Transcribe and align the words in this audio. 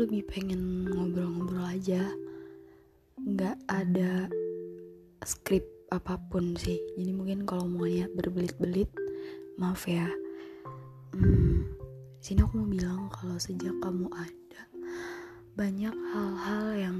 lebih 0.00 0.26
pengen 0.26 0.90
ngobrol-ngobrol 0.90 1.62
aja. 1.62 2.02
Nggak 3.20 3.62
ada 3.68 4.26
skrip 5.22 5.62
apa 5.92 6.18
pun 6.32 6.56
sih. 6.58 6.82
Jadi 6.96 7.12
mungkin 7.14 7.46
kalau 7.46 7.68
mau 7.68 7.86
lihat 7.86 8.10
berbelit-belit 8.16 8.90
maaf 9.54 9.86
ya. 9.86 10.08
Hmm, 11.14 11.62
sini 12.18 12.42
aku 12.42 12.58
mau 12.58 12.70
bilang 12.70 13.06
kalau 13.12 13.38
sejak 13.38 13.76
kamu 13.78 14.10
ada 14.10 14.62
banyak 15.54 15.92
hal-hal 15.92 16.66
yang 16.74 16.98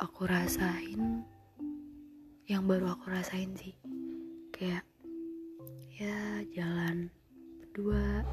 aku 0.00 0.24
rasain 0.24 1.26
yang 2.48 2.64
baru 2.64 2.94
aku 2.94 3.12
rasain 3.12 3.52
sih. 3.58 3.74
Kayak 4.56 4.88
ya 6.00 6.48
jalan 6.54 7.12
berdua 7.60 8.24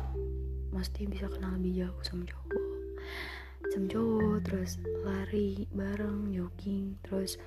mesti 0.71 1.07
bisa 1.07 1.27
kenal 1.31 1.55
lebih 1.59 1.85
jauh 1.85 2.01
sama 2.03 2.23
cowok. 2.27 2.61
Sama 3.71 3.87
cowok 3.91 4.37
terus 4.47 4.71
lari 5.03 5.67
bareng 5.71 6.31
jogging 6.31 6.95
terus 7.03 7.39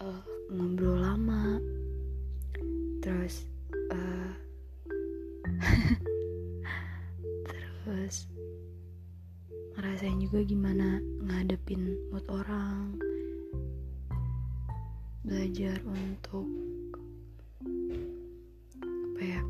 uh, 0.00 0.22
ngobrol 0.50 0.98
lama 0.98 1.60
terus 3.00 3.46
uh, 3.92 4.32
terus 7.84 8.28
ngerasain 9.76 10.20
juga 10.20 10.44
gimana 10.44 11.00
ngadepin 11.24 11.96
mood 12.12 12.24
orang 12.28 12.98
belajar 15.24 15.78
untuk 15.84 16.48
apa 18.90 19.20
ya 19.20 19.40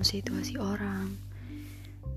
paham 0.00 0.16
situasi 0.16 0.56
orang. 0.56 1.12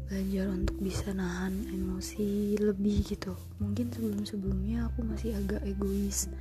Belajar 0.07 0.47
untuk 0.55 0.79
bisa 0.79 1.11
nahan 1.11 1.67
emosi 1.67 2.55
lebih 2.55 3.03
gitu. 3.03 3.35
Mungkin 3.59 3.91
sebelum-sebelumnya 3.91 4.87
aku 4.87 5.03
masih 5.03 5.35
agak 5.35 5.59
egois 5.67 6.31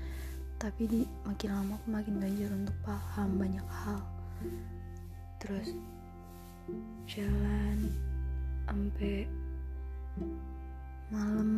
tapi 0.62 0.86
di 0.86 1.02
makin 1.26 1.50
lama 1.50 1.74
aku 1.74 1.86
makin 1.90 2.14
belajar 2.22 2.46
untuk 2.54 2.76
paham 2.86 3.42
banyak 3.42 3.66
hal. 3.66 3.98
Terus 5.42 5.74
jalan 7.10 7.90
sampai 8.70 9.26
malam. 11.10 11.50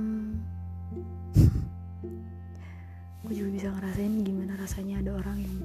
Aku 3.21 3.37
juga 3.37 3.51
bisa 3.53 3.69
ngerasain 3.69 4.25
gimana 4.25 4.57
rasanya 4.57 5.05
ada 5.05 5.13
orang 5.21 5.45
yang 5.45 5.57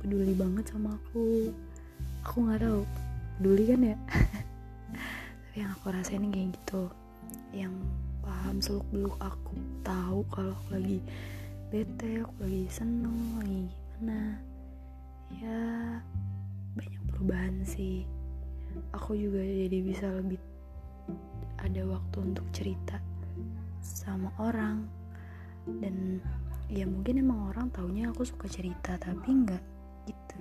peduli 0.00 0.32
banget 0.32 0.64
sama 0.72 0.96
aku. 0.96 1.52
Aku 2.24 2.48
nggak 2.48 2.64
tahu 2.64 3.03
peduli 3.38 3.64
kan 3.70 3.80
ya? 3.82 3.96
Yang 5.58 5.70
aku 5.78 5.86
rasain 5.94 6.26
kayak 6.34 6.50
gitu 6.58 6.90
yang 7.54 7.70
paham 8.18 8.58
seluk 8.58 8.82
beluk 8.90 9.14
aku 9.22 9.54
tahu 9.86 10.26
kalau 10.34 10.50
aku 10.50 10.74
lagi 10.74 10.98
bete 11.70 12.18
aku 12.18 12.34
lagi 12.42 12.66
seneng 12.66 13.14
lagi 13.38 13.70
gimana. 13.70 14.20
Ya 15.38 15.62
banyak 16.74 17.02
perubahan 17.14 17.62
sih. 17.62 18.02
Aku 18.90 19.14
juga 19.14 19.38
jadi 19.38 19.78
bisa 19.78 20.10
lebih 20.10 20.42
ada 21.62 21.82
waktu 21.86 22.16
untuk 22.18 22.46
cerita 22.50 22.98
sama 23.78 24.34
orang. 24.42 24.82
Dan 25.78 26.18
ya 26.66 26.84
mungkin 26.90 27.22
emang 27.22 27.54
orang 27.54 27.70
taunya 27.70 28.10
aku 28.10 28.26
suka 28.26 28.50
cerita 28.50 28.98
tapi 28.98 29.30
enggak 29.30 29.62
gitu 30.10 30.38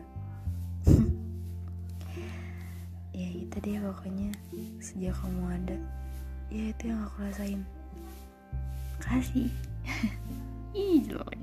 ya 3.53 3.61
itu 3.61 3.69
dia 3.69 3.79
pokoknya 3.85 4.31
sejak 4.81 5.13
kamu 5.21 5.45
ada. 5.45 5.77
Ya 6.49 6.73
itu 6.73 6.89
yang 6.89 7.05
aku 7.05 7.21
rasain. 7.21 7.61
Kasih. 8.97 9.53
Ih 10.73 11.05
jelek 11.05 11.37